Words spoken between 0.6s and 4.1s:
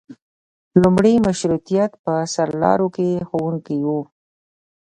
لومړي مشروطیت په سرلارو کې ښوونکي وو.